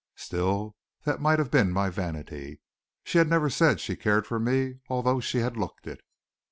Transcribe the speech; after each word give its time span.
Still 0.15 0.75
that 1.03 1.21
might 1.21 1.37
have 1.37 1.51
been 1.51 1.71
my 1.71 1.91
vanity. 1.91 2.59
She 3.03 3.19
had 3.19 3.29
never 3.29 3.51
said 3.51 3.79
she 3.79 3.95
cared 3.95 4.25
for 4.25 4.39
me 4.39 4.79
although 4.89 5.19
she 5.19 5.41
had 5.41 5.57
looked 5.57 5.85
it. 5.85 6.01